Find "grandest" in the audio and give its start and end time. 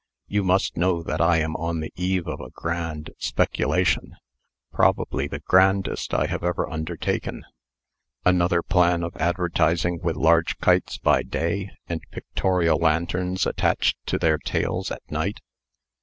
5.41-6.11